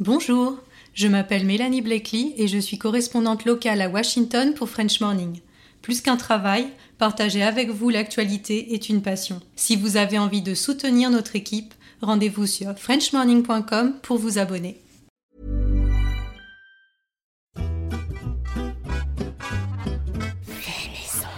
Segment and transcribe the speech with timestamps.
[0.00, 0.58] Bonjour,
[0.92, 5.38] je m'appelle Mélanie Blakely et je suis correspondante locale à Washington pour French Morning.
[5.82, 6.66] Plus qu'un travail,
[6.98, 9.40] partager avec vous l'actualité est une passion.
[9.54, 14.80] Si vous avez envie de soutenir notre équipe, rendez-vous sur frenchmorning.com pour vous abonner.
[20.42, 21.28] Fait maison.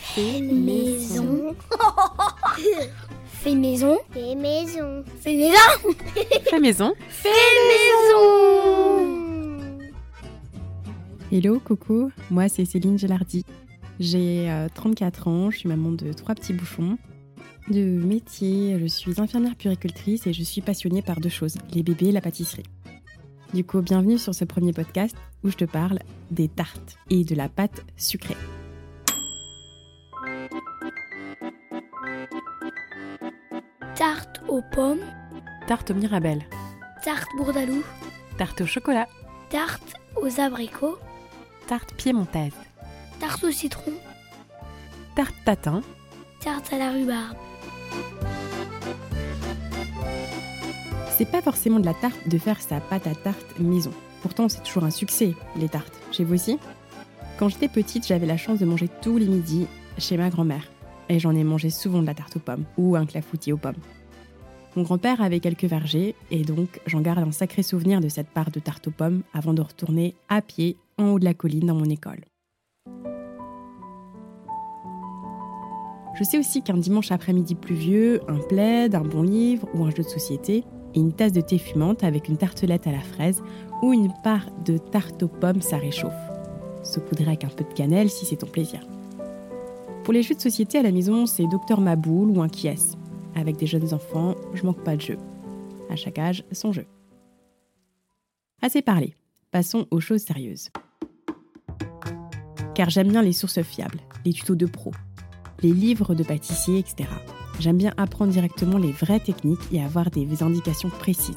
[0.00, 1.54] Fait maison.
[3.42, 3.98] Fait maison.
[4.12, 5.02] Fait maison.
[5.16, 5.56] Fait maison.
[6.60, 6.92] Fait maison.
[11.32, 13.44] Hello, coucou, moi c'est Céline Gelardi.
[13.98, 16.98] J'ai euh, 34 ans, je suis maman de trois petits bouchons.
[17.68, 22.10] De métier, je suis infirmière puricultrice et je suis passionnée par deux choses, les bébés
[22.10, 22.62] et la pâtisserie.
[23.54, 25.98] Du coup, bienvenue sur ce premier podcast où je te parle
[26.30, 28.36] des tartes et de la pâte sucrée.
[33.96, 35.00] Tarte aux pommes.
[35.66, 36.42] Tarte au mirabelle,
[37.04, 37.82] Tarte bourdalou.
[38.38, 39.06] tarte au chocolat,
[39.50, 40.98] Tarte aux abricots.
[41.66, 42.52] tarte piémontaise,
[43.20, 43.92] Tarte au citron.
[45.14, 45.82] tarte tatin,
[46.40, 47.36] Tarte à la rhubarbe.
[51.16, 53.92] C'est pas forcément de la tarte de faire sa pâte à tarte maison.
[54.22, 55.94] Pourtant, c'est toujours un succès, les tartes.
[56.10, 56.58] Chez vous aussi?
[57.38, 59.66] Quand j'étais petite, j'avais la chance de manger tous les midis
[59.98, 60.64] chez ma grand-mère.
[61.12, 63.76] Et j'en ai mangé souvent de la tarte aux pommes ou un clafoutis aux pommes.
[64.76, 68.50] Mon grand-père avait quelques vergers et donc j'en garde un sacré souvenir de cette part
[68.50, 71.74] de tarte aux pommes avant de retourner à pied en haut de la colline dans
[71.74, 72.24] mon école.
[76.14, 80.04] Je sais aussi qu'un dimanche après-midi pluvieux, un plaid, un bon livre ou un jeu
[80.04, 83.42] de société et une tasse de thé fumante avec une tartelette à la fraise
[83.82, 86.12] ou une part de tarte aux pommes, ça réchauffe.
[86.82, 88.80] Saupoudré avec un peu de cannelle si c'est ton plaisir.
[90.04, 92.96] Pour les jeux de société à la maison, c'est Docteur Maboule ou un Kies.
[93.36, 95.18] Avec des jeunes enfants, je manque pas de jeu.
[95.88, 96.86] À chaque âge, son jeu.
[98.60, 99.14] Assez parlé.
[99.52, 100.70] Passons aux choses sérieuses.
[102.74, 104.92] Car j'aime bien les sources fiables, les tutos de pros,
[105.62, 107.08] les livres de pâtissiers, etc.
[107.60, 111.36] J'aime bien apprendre directement les vraies techniques et avoir des indications précises.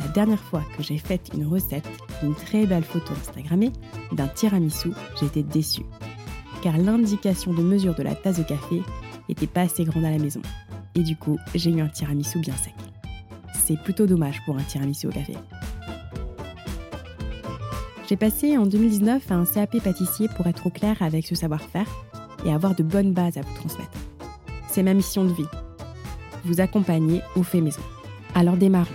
[0.00, 1.86] La dernière fois que j'ai fait une recette,
[2.24, 3.72] une très belle photo Instagrammée
[4.10, 4.90] d'un tiramisu,
[5.20, 5.84] j'étais déçue.
[6.62, 8.82] Car l'indication de mesure de la tasse de café
[9.28, 10.42] n'était pas assez grande à la maison.
[10.94, 12.74] Et du coup, j'ai eu un tiramisu bien sec.
[13.54, 15.34] C'est plutôt dommage pour un tiramisu au café.
[18.08, 21.86] J'ai passé en 2019 un CAP pâtissier pour être au clair avec ce savoir-faire
[22.44, 23.96] et avoir de bonnes bases à vous transmettre.
[24.68, 25.46] C'est ma mission de vie.
[26.44, 27.82] Vous accompagner au fait maison.
[28.34, 28.90] Alors démarrons.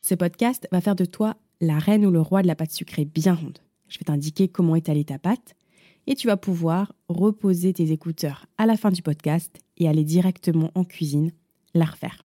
[0.00, 3.04] Ce podcast va faire de toi la reine ou le roi de la pâte sucrée
[3.04, 3.58] bien ronde.
[3.88, 5.56] Je vais t'indiquer comment étaler ta pâte
[6.06, 10.70] et tu vas pouvoir reposer tes écouteurs à la fin du podcast et aller directement
[10.74, 11.32] en cuisine
[11.74, 12.22] la refaire.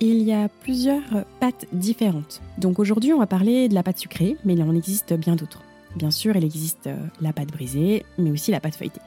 [0.00, 2.40] Il y a plusieurs pâtes différentes.
[2.58, 5.64] Donc aujourd'hui, on va parler de la pâte sucrée, mais il en existe bien d'autres.
[5.96, 9.00] Bien sûr, il existe euh, la pâte brisée, mais aussi la pâte feuilletée.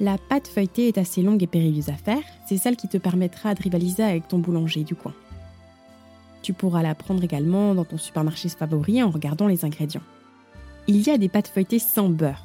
[0.00, 2.22] La pâte feuilletée est assez longue et périlleuse à faire.
[2.48, 5.14] C'est celle qui te permettra de rivaliser avec ton boulanger du coin.
[6.42, 10.02] Tu pourras la prendre également dans ton supermarché favori en regardant les ingrédients.
[10.88, 12.42] Il y a des pâtes feuilletées sans beurre,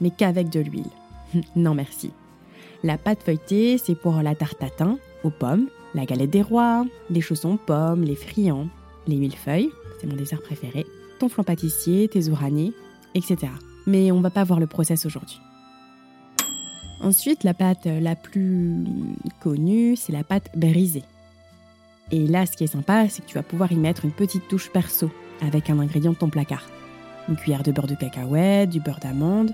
[0.00, 0.90] mais qu'avec de l'huile.
[1.56, 2.10] non merci.
[2.82, 7.20] La pâte feuilletée, c'est pour la tarte tatin aux pommes, la galette des rois, les
[7.20, 8.68] chaussons pommes, les friands,
[9.06, 9.70] les millefeuilles,
[10.00, 10.86] c'est mon dessert préféré,
[11.18, 12.72] ton flan pâtissier, tes ouragnées,
[13.14, 13.52] etc.
[13.86, 15.40] Mais on va pas voir le process aujourd'hui.
[17.00, 18.84] Ensuite, la pâte la plus
[19.40, 21.04] connue, c'est la pâte brisée.
[22.10, 24.48] Et là, ce qui est sympa, c'est que tu vas pouvoir y mettre une petite
[24.48, 25.10] touche perso
[25.40, 26.66] avec un ingrédient de ton placard.
[27.28, 29.52] Une cuillère de beurre de cacahuète, du beurre d'amande.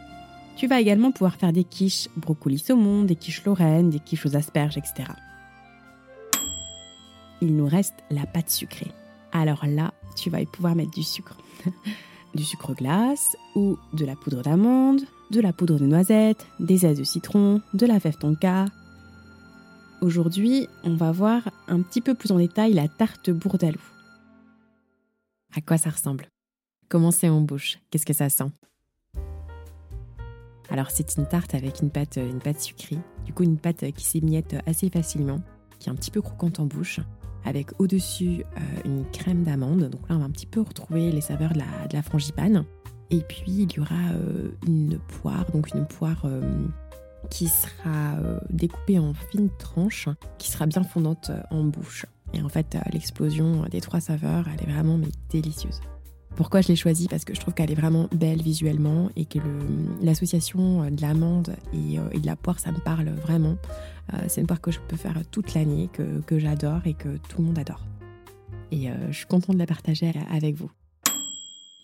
[0.56, 4.37] Tu vas également pouvoir faire des quiches brocoli saumon, des quiches lorraine, des quiches aux
[4.37, 5.10] asperges, etc.
[7.41, 8.93] Il nous reste la pâte sucrée.
[9.33, 11.38] Alors là, tu vas y pouvoir mettre du sucre.
[12.34, 16.99] du sucre glace ou de la poudre d'amande, de la poudre de noisette, des zestes
[16.99, 18.66] de citron, de la fève tonka.
[20.00, 23.81] Aujourd'hui, on va voir un petit peu plus en détail la tarte bourdalou.
[25.57, 26.31] À quoi ça ressemble?
[26.92, 27.78] Comment c'est en bouche?
[27.89, 28.53] Qu'est-ce que ça sent?
[30.68, 34.04] Alors c'est une tarte avec une pâte, une pâte sucrée, du coup une pâte qui
[34.04, 35.39] s'émiette assez facilement,
[35.78, 37.00] qui est un petit peu croquante en bouche,
[37.47, 39.89] avec au-dessus euh, une crème d'amande.
[39.89, 41.62] Donc là on va un petit peu retrouver les saveurs de
[41.94, 42.66] la, frangipane.
[43.09, 46.42] Et puis il y aura euh, une poire, donc une poire euh,
[47.30, 52.04] qui sera euh, découpée en fines tranches, qui sera bien fondante euh, en bouche.
[52.34, 54.98] Et en fait, euh, l'explosion des trois saveurs, elle est vraiment
[55.30, 55.80] délicieuse.
[56.36, 57.08] Pourquoi je l'ai choisie?
[57.08, 59.38] Parce que je trouve qu'elle est vraiment belle visuellement et que
[60.02, 63.56] l'association de l'amande et, et, de la poire, ça me parle vraiment.
[64.28, 67.40] c'est une poire que je peux faire toute l'année, que, que j'adore et que tout
[67.40, 67.84] le monde adore.
[68.70, 70.70] Et je suis contente de la partager avec vous.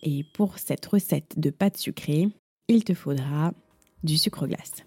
[0.03, 2.29] Et pour cette recette de pâte sucrée,
[2.69, 3.53] il te faudra
[4.03, 4.85] du sucre glace.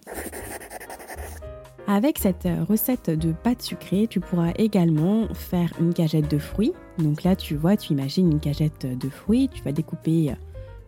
[1.86, 6.72] Avec cette recette de pâte sucrée, tu pourras également faire une cagette de fruits.
[6.98, 10.34] Donc là, tu vois, tu imagines une cagette de fruits, tu vas découper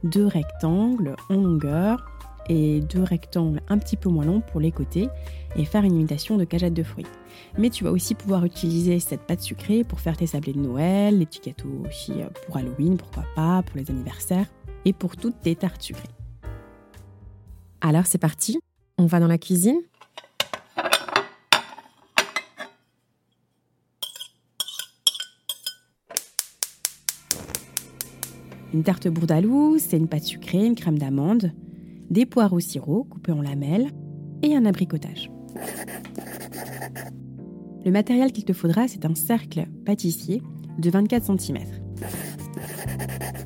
[0.03, 2.05] deux rectangles en longueur
[2.49, 5.09] et deux rectangles un petit peu moins longs pour les côtés
[5.57, 7.07] et faire une imitation de cagette de fruits.
[7.59, 11.19] Mais tu vas aussi pouvoir utiliser cette pâte sucrée pour faire tes sablés de Noël,
[11.19, 12.13] les petits gâteaux aussi
[12.47, 14.47] pour Halloween, pourquoi pas, pour les anniversaires
[14.85, 16.09] et pour toutes tes tartes sucrées.
[17.81, 18.59] Alors c'est parti,
[18.99, 19.81] on va dans la cuisine
[28.75, 31.53] Une tarte bourdalou, c'est une pâte sucrée, une crème d'amande,
[32.11, 33.93] des poires au sirop coupées en lamelles
[34.43, 35.31] et un abricotage.
[37.85, 40.43] Le matériel qu'il te faudra, c'est un cercle pâtissier
[40.77, 41.59] de 24 cm.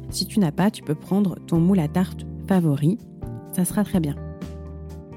[0.08, 2.96] Si tu n'as pas, tu peux prendre ton moule à tarte favori,
[3.54, 4.16] ça sera très bien.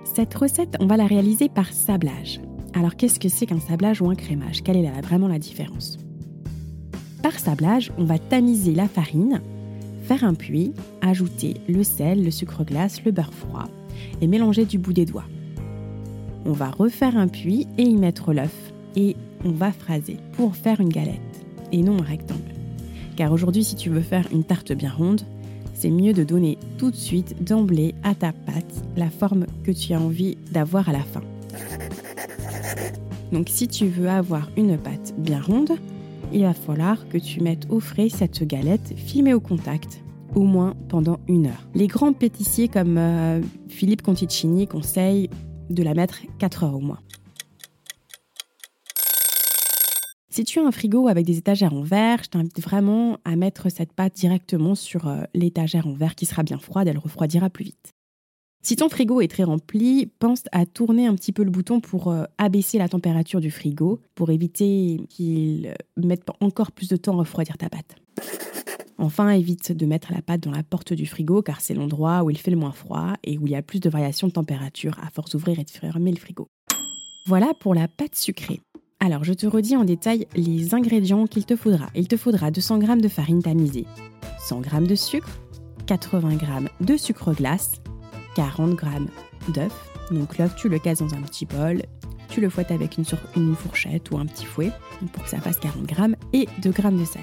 [0.04, 2.42] Cette recette, on va la réaliser par sablage.
[2.74, 4.62] Alors qu'est-ce que c'est qu'un sablage ou un crémage?
[4.62, 5.98] Quelle est vraiment la différence?
[7.24, 9.42] Par sablage, on va tamiser la farine
[10.12, 13.70] Faire un puits, ajouter le sel, le sucre glace, le beurre froid
[14.20, 15.24] et mélanger du bout des doigts.
[16.46, 19.16] On va refaire un puits et y mettre l'œuf et
[19.46, 22.42] on va phraser pour faire une galette et non un rectangle.
[23.16, 25.22] Car aujourd'hui, si tu veux faire une tarte bien ronde,
[25.74, 29.94] c'est mieux de donner tout de suite d'emblée à ta pâte la forme que tu
[29.94, 31.22] as envie d'avoir à la fin.
[33.32, 35.72] Donc si tu veux avoir une pâte bien ronde,
[36.34, 40.04] il va falloir que tu mettes au frais cette galette filmée au contact,
[40.36, 41.68] au moins pendant une heure.
[41.76, 45.30] Les grands pâtissiers comme euh, Philippe Conticini conseillent
[45.70, 47.00] de la mettre 4 heures au moins.
[50.30, 53.70] Si tu as un frigo avec des étagères en verre, je t'invite vraiment à mettre
[53.70, 57.66] cette pâte directement sur euh, l'étagère en verre qui sera bien froide, elle refroidira plus
[57.66, 57.94] vite.
[58.64, 62.10] Si ton frigo est très rempli, pense à tourner un petit peu le bouton pour
[62.10, 67.16] euh, abaisser la température du frigo, pour éviter qu'il euh, mette encore plus de temps
[67.16, 67.96] à refroidir ta pâte.
[69.00, 72.30] Enfin, évite de mettre la pâte dans la porte du frigo car c'est l'endroit où
[72.30, 74.96] il fait le moins froid et où il y a plus de variations de température
[75.04, 76.48] à force d'ouvrir et de fermer le frigo.
[77.26, 78.62] Voilà pour la pâte sucrée.
[79.00, 81.88] Alors, je te redis en détail les ingrédients qu'il te faudra.
[81.96, 83.88] Il te faudra 200 g de farine tamisée,
[84.40, 85.40] 100 g de sucre,
[85.88, 86.46] 80 g
[86.82, 87.82] de sucre glace,
[88.36, 88.88] 40 g
[89.50, 89.92] d'œuf.
[90.12, 91.82] Donc l'œuf, tu le casses dans un petit bol,
[92.30, 93.06] tu le fouettes avec une,
[93.56, 94.72] fourchette ou un petit fouet
[95.14, 95.96] pour que ça fasse 40 g
[96.34, 97.22] et 2 g de sel.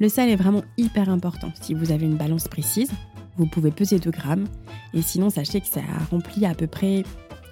[0.00, 1.52] Le sel est vraiment hyper important.
[1.60, 2.90] Si vous avez une balance précise,
[3.36, 4.46] vous pouvez peser 2 grammes
[4.92, 5.80] et sinon sachez que ça
[6.10, 7.04] remplit à peu près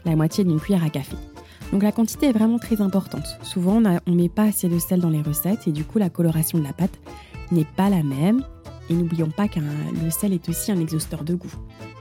[0.05, 1.17] la moitié d'une cuillère à café.
[1.73, 3.39] Donc la quantité est vraiment très importante.
[3.43, 6.11] Souvent on ne met pas assez de sel dans les recettes et du coup la
[6.11, 6.99] coloration de la pâte
[7.51, 8.43] n'est pas la même
[8.91, 11.53] et n'oublions pas que le sel est aussi un exhausteur de goût.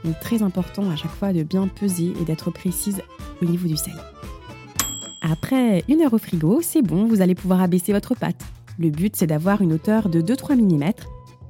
[0.04, 3.02] Donc très important à chaque fois de bien peser et d'être précise
[3.40, 3.94] au niveau du sel.
[5.20, 8.42] Après une heure au frigo, c'est bon, vous allez pouvoir abaisser votre pâte.
[8.78, 10.82] Le but c'est d'avoir une hauteur de 2-3 mm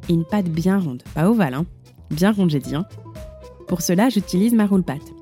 [0.08, 1.67] et une pâte bien ronde, pas ovale, hein.
[2.11, 2.75] bien ronde j'ai dit.
[2.75, 2.85] Hein.
[3.69, 5.12] Pour cela, j'utilise ma roule pâte.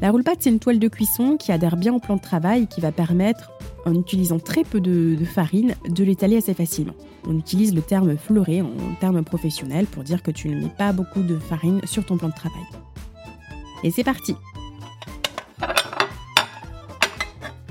[0.00, 2.62] La roule pâte c'est une toile de cuisson qui adhère bien au plan de travail
[2.62, 3.50] et qui va permettre
[3.84, 6.94] en utilisant très peu de, farine, de l'étaler assez facilement.
[7.26, 10.92] On utilise le terme fleuré en terme professionnel pour dire que tu ne mets pas
[10.92, 12.62] beaucoup de farine sur ton plan de travail.
[13.82, 14.34] Et c'est parti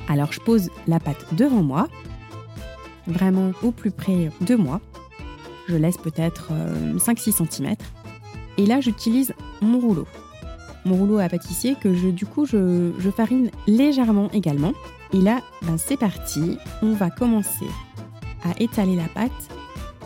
[0.08, 1.88] Alors je pose la pâte devant moi,
[3.08, 4.82] vraiment au plus près de moi.
[5.68, 6.51] Je laisse peut-être
[6.98, 7.75] 5-6 euh, cm.
[8.58, 10.08] Et là j'utilise mon rouleau.
[10.86, 14.74] Mon rouleau à pâtissier que je, du coup je farine légèrement également
[15.12, 17.65] et là, ben c'est parti, on va commencer
[18.43, 19.50] à étaler la pâte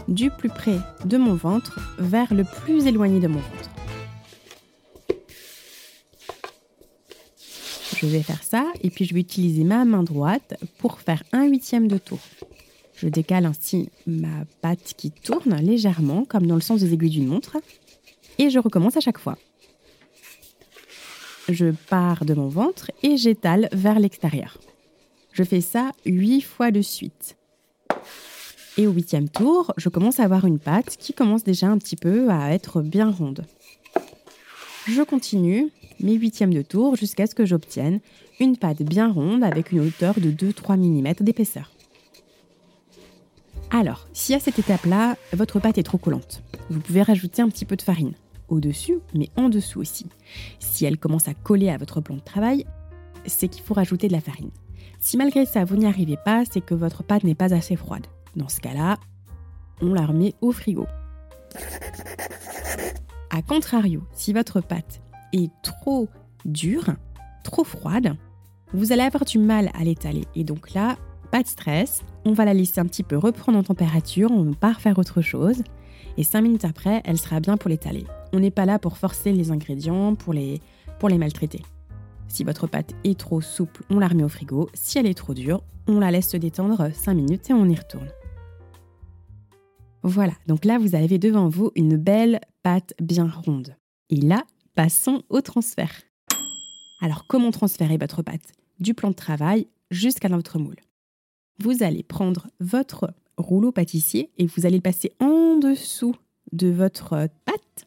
[0.08, 3.70] du plus près de mon ventre vers le plus éloigné de mon ventre.
[7.98, 11.46] Je vais faire ça et puis je vais utiliser ma main droite pour faire un
[11.46, 12.20] huitième de tour.
[12.96, 17.28] Je décale ainsi ma pâte qui tourne légèrement comme dans le sens des aiguilles d'une
[17.28, 17.58] montre
[18.40, 19.38] et je recommence à chaque fois.
[21.50, 24.58] Je pars de mon ventre et j'étale vers l'extérieur.
[25.32, 27.38] Je fais ça huit fois de suite.
[28.78, 31.96] Et au huitième tour, je commence à avoir une pâte qui commence déjà un petit
[31.96, 33.46] peu à être bien ronde.
[34.88, 38.00] Je continue mes huitièmes de tour jusqu'à ce que j'obtienne
[38.40, 41.72] une pâte bien ronde avec une hauteur de 2-3 mm d'épaisseur.
[43.70, 47.66] Alors, si à cette étape-là, votre pâte est trop collante, vous pouvez rajouter un petit
[47.66, 48.14] peu de farine
[48.50, 50.06] au-dessus, mais en dessous aussi.
[50.60, 52.66] Si elle commence à coller à votre plan de travail,
[53.26, 54.52] c'est qu'il faut rajouter de la farine.
[55.00, 58.06] Si malgré ça, vous n'y arrivez pas, c'est que votre pâte n'est pas assez froide.
[58.36, 58.98] Dans ce cas-là,
[59.82, 60.88] on la remet au frigo.
[63.30, 65.02] A contrario, si votre pâte
[65.34, 66.08] est trop
[66.46, 66.96] dure,
[67.44, 68.16] trop froide,
[68.74, 70.26] vous allez avoir du mal à l'étaler.
[70.36, 70.98] Et donc là,
[71.32, 74.56] pas de stress, on va la laisser un petit peu reprendre en température, on va
[74.56, 75.64] pas refaire autre chose.
[76.18, 78.06] Et 5 minutes après, elle sera bien pour l'étaler.
[78.34, 80.62] On n'est pas là pour forcer les ingrédients, pour les,
[81.00, 81.64] pour les maltraiter.
[82.28, 84.70] Si votre pâte est trop souple, on la remet au frigo.
[84.74, 87.76] Si elle est trop dure, on la laisse se détendre 5 minutes et on y
[87.76, 88.10] retourne.
[90.04, 93.78] Voilà, donc là vous avez devant vous une belle pâte bien ronde.
[94.10, 94.44] Et là,
[94.76, 96.04] passons au transfert.
[97.00, 98.52] Alors comment transférer votre pâte?
[98.80, 100.76] Du plan de travail jusqu'à votre moule.
[101.60, 106.16] Vous allez prendre votre rouleau pâtissier et vous allez le passer en dessous
[106.52, 107.86] de votre pâte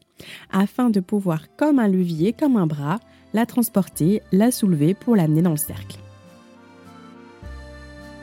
[0.49, 2.99] afin de pouvoir, comme un levier, comme un bras,
[3.33, 5.99] la transporter, la soulever pour l'amener dans le cercle.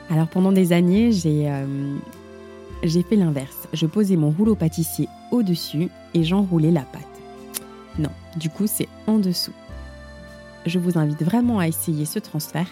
[0.09, 1.95] Alors pendant des années, j'ai euh,
[2.87, 3.67] j'ai fait l'inverse.
[3.73, 7.01] Je posais mon rouleau pâtissier au-dessus et j'enroulais la pâte.
[7.99, 9.53] Non, du coup c'est en dessous.
[10.65, 12.67] Je vous invite vraiment à essayer ce transfert.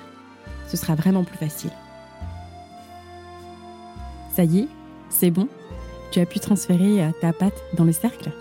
[0.67, 1.71] Ce sera vraiment plus facile.
[4.33, 4.67] Ça y est,
[5.09, 5.47] c'est bon
[6.11, 8.31] Tu as pu transférer euh, ta pâte dans le cercle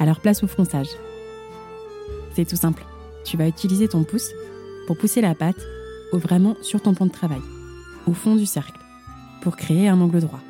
[0.00, 0.88] Alors place au fronçage.
[2.34, 2.84] C'est tout simple.
[3.24, 4.30] Tu vas utiliser ton pouce
[4.86, 5.60] pour pousser la pâte
[6.12, 7.40] vraiment sur ton plan de travail,
[8.06, 8.78] au fond du cercle,
[9.42, 10.40] pour créer un angle droit.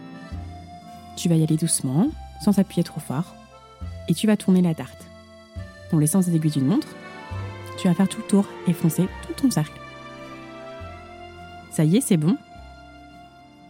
[1.16, 2.10] Tu vas y aller doucement,
[2.44, 3.34] sans appuyer trop fort,
[4.08, 5.06] et tu vas tourner la tarte.
[5.90, 6.88] Dans les sens des aiguilles d'une montre,
[7.78, 9.80] tu vas faire tout le tour et foncer tout ton cercle.
[11.70, 12.36] Ça y est, c'est bon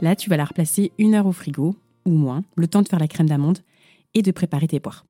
[0.00, 2.98] Là, tu vas la replacer une heure au frigo, ou moins, le temps de faire
[2.98, 3.58] la crème d'amande
[4.14, 5.06] et de préparer tes poires.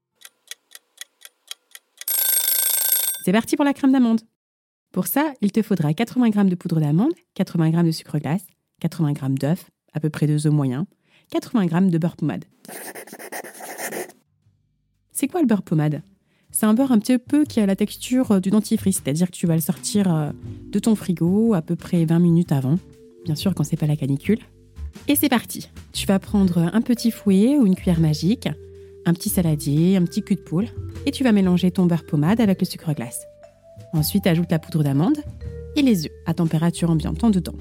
[3.25, 4.21] C'est parti pour la crème d'amande.
[4.93, 8.47] Pour ça, il te faudra 80 g de poudre d'amande, 80 g de sucre glace,
[8.81, 10.87] 80 g d'œufs, à peu près deux œufs moyens,
[11.31, 12.45] 80 g de beurre pommade.
[15.13, 16.03] C'est quoi le beurre pommade?
[16.51, 19.47] C'est un beurre un petit peu qui a la texture du dentifrice, c'est-à-dire que tu
[19.47, 20.31] vas le sortir euh,
[20.71, 22.79] de ton frigo à peu près 20 minutes avant,
[23.25, 24.39] bien sûr quand c'est pas la canicule.
[25.09, 25.69] Et c'est parti.
[25.93, 28.49] Tu vas prendre un petit fouet ou une cuillère magique,
[29.05, 30.69] un petit saladier, un petit cul de poule,
[31.05, 33.27] et tu vas mélanger ton beurre pommade avec le sucre glace.
[33.93, 35.19] Ensuite, ajoute la poudre d'amande
[35.77, 37.55] et les œufs à température ambiante en dedans.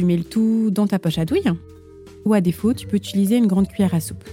[0.00, 1.52] Tu mets le tout dans ta poche à douille,
[2.24, 4.24] ou à défaut, tu peux utiliser une grande cuillère à soupe.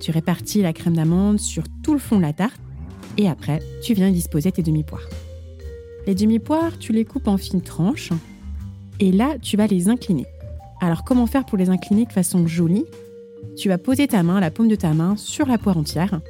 [0.00, 2.60] Tu répartis la crème d'amande sur tout le fond de la tarte,
[3.16, 5.08] et après, tu viens disposer tes demi-poires.
[6.08, 8.10] Les demi-poires, tu les coupes en fines tranches
[8.98, 10.26] et là, tu vas les incliner.
[10.80, 12.86] Alors, comment faire pour les incliner de façon jolie?
[13.56, 16.20] Tu vas poser ta main, la paume de ta main, sur la poire entière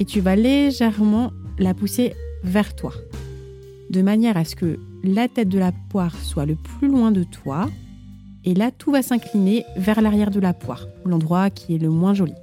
[0.00, 2.14] et tu vas légèrement la pousser
[2.44, 2.94] vers toi,
[3.94, 7.22] de manière à ce que la tête de la poire soit le plus loin de
[7.22, 7.70] toi.
[8.44, 12.12] Et là, tout va s'incliner vers l'arrière de la poire, l'endroit qui est le moins
[12.12, 12.34] joli.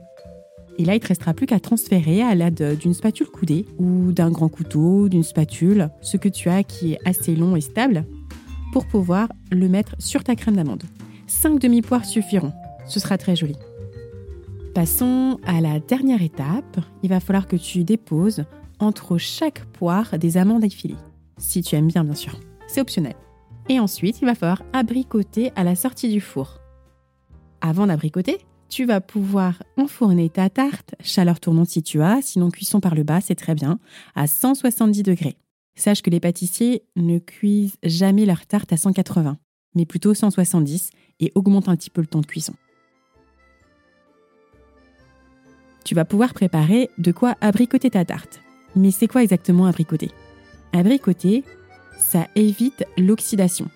[0.77, 4.31] Et là, il te restera plus qu'à transférer à l'aide d'une spatule coudée ou d'un
[4.31, 8.05] grand couteau, d'une spatule, ce que tu as qui est assez long et stable,
[8.71, 10.83] pour pouvoir le mettre sur ta crème d'amande.
[11.27, 12.53] 5 demi-poires suffiront.
[12.87, 13.55] Ce sera très joli.
[14.73, 16.79] Passons à la dernière étape.
[17.03, 18.45] Il va falloir que tu déposes
[18.79, 20.95] entre chaque poire des amandes effilées.
[21.41, 22.39] Si tu aimes bien, bien sûr.
[22.67, 23.15] C'est optionnel.
[23.67, 26.59] Et ensuite, il va falloir abricoter à la sortie du four.
[27.61, 28.37] Avant d'abricoter,
[28.69, 33.03] tu vas pouvoir enfourner ta tarte, chaleur tournante si tu as, sinon cuisson par le
[33.03, 33.79] bas, c'est très bien,
[34.15, 35.35] à 170 degrés.
[35.75, 39.37] Sache que les pâtissiers ne cuisent jamais leur tarte à 180,
[39.75, 42.53] mais plutôt 170 et augmentent un petit peu le temps de cuisson.
[45.83, 48.41] Tu vas pouvoir préparer de quoi abricoter ta tarte.
[48.75, 50.11] Mais c'est quoi exactement abricoter?
[50.73, 51.43] Abricoter,
[51.99, 53.67] ça évite l'oxydation.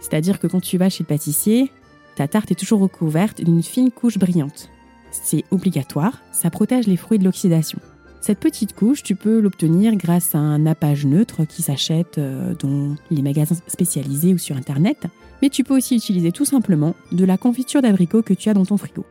[0.00, 1.70] C'est-à-dire que quand tu vas chez le pâtissier,
[2.16, 4.70] ta tarte est toujours recouverte d'une fine couche brillante.
[5.10, 7.78] C'est obligatoire, ça protège les fruits de l'oxydation.
[8.20, 12.96] Cette petite couche, tu peux l'obtenir grâce à un nappage neutre qui s'achète euh, dans
[13.10, 15.06] les magasins spécialisés ou sur Internet,
[15.42, 18.64] mais tu peux aussi utiliser tout simplement de la confiture d'abricot que tu as dans
[18.64, 19.04] ton frigo.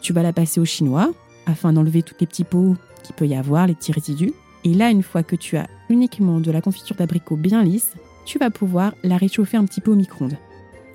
[0.00, 1.12] Tu vas la passer au chinois
[1.46, 4.32] afin d'enlever tous les petits pots qu'il peut y avoir, les petits résidus.
[4.64, 7.92] Et là, une fois que tu as uniquement de la confiture d'abricot bien lisse,
[8.24, 10.36] tu vas pouvoir la réchauffer un petit peu au micro-ondes.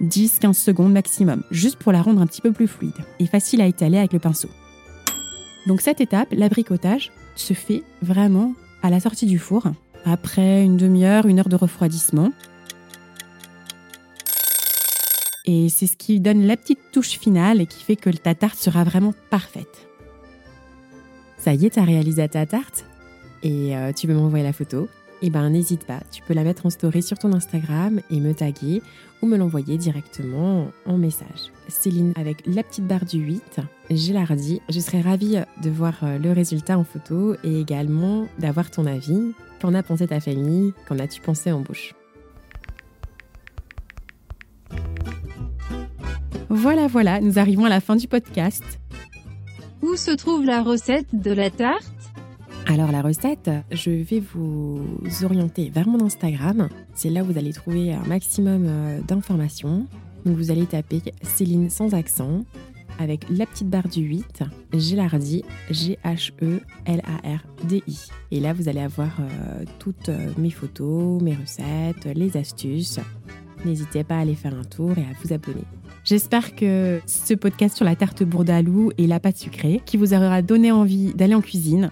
[0.02, 3.68] 10-15 secondes maximum, juste pour la rendre un petit peu plus fluide et facile à
[3.68, 4.50] étaler avec le pinceau.
[5.68, 9.68] Donc cette étape, l'abricotage, se fait vraiment à la sortie du four,
[10.06, 12.32] après une demi-heure, une heure de refroidissement.
[15.46, 18.58] Et c'est ce qui donne la petite touche finale et qui fait que ta tarte
[18.58, 19.88] sera vraiment parfaite.
[21.38, 22.86] Ça y est, t'as réalisé ta tarte?
[23.44, 24.88] Et euh, tu veux m'envoyer la photo.
[25.24, 28.34] Eh ben n'hésite pas, tu peux la mettre en story sur ton Instagram et me
[28.34, 28.82] taguer
[29.22, 31.52] ou me l'envoyer directement en message.
[31.68, 33.60] Céline avec la petite barre du 8,
[33.92, 38.88] Gélardi, je serais ravie de voir euh, le résultat en photo et également d'avoir ton
[38.88, 39.34] avis.
[39.62, 40.74] Qu'en a pensé ta famille?
[40.88, 41.94] Qu'en as-tu pensé en bouche
[46.50, 48.64] Voilà, voilà, nous arrivons à la fin du podcast.
[49.82, 51.91] Où se trouve la recette de la tarte?
[52.68, 54.86] Alors la recette, je vais vous
[55.24, 56.70] orienter vers mon Instagram.
[56.94, 59.88] C'est là où vous allez trouver un maximum euh, d'informations.
[60.26, 62.44] Donc vous allez taper Céline sans accent
[63.00, 66.38] avec la petite barre du 8, Gélardi, G-H-E-L-A-R-D-I.
[68.32, 73.00] Et là, vous allez avoir euh, toutes euh, mes photos, mes recettes, les astuces.
[73.66, 75.66] N'hésitez pas à aller faire un tour et à vous abonner.
[76.04, 80.42] J'espère que ce podcast sur la tarte bourdalou et la pâte sucrée qui vous aura
[80.42, 81.92] donné envie d'aller en cuisine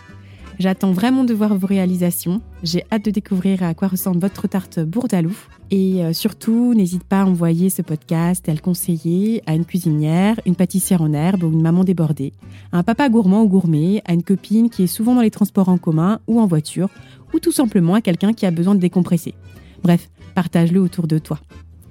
[0.60, 2.42] J'attends vraiment de voir vos réalisations.
[2.63, 5.32] J'ai hâte de découvrir à quoi ressemble votre tarte bourdalou.
[5.72, 10.38] Et euh, surtout, n'hésite pas à envoyer ce podcast à le conseiller à une cuisinière,
[10.46, 12.34] une pâtissière en herbe ou une maman débordée,
[12.74, 15.70] à un papa gourmand ou gourmet, à une copine qui est souvent dans les transports
[15.70, 16.89] en commun ou en voiture,
[17.34, 19.36] ou tout simplement à quelqu'un qui a besoin de décompresser.
[19.82, 21.39] Bref, partage-le autour de toi.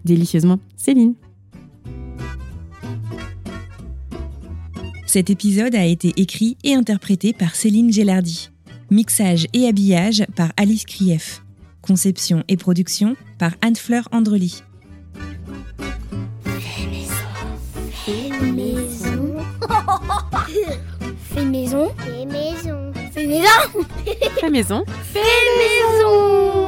[0.05, 1.15] Délicieusement, Céline.
[5.07, 8.51] Cet épisode a été écrit et interprété par Céline Gellardi.
[8.91, 11.43] Mixage et habillage par Alice Krief.
[11.83, 14.63] Conception et production par Anne-Fleur Andrely.
[16.47, 17.15] Fait maison.
[21.35, 21.45] Fait maison.
[21.45, 21.93] Fait maison.
[23.13, 23.51] Fait maison.
[24.41, 24.85] Fait maison.
[25.13, 25.21] Fait
[25.59, 26.68] maison.